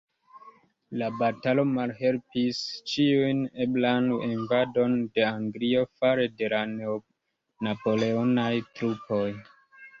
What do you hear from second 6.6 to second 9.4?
napoleonaj trupoj.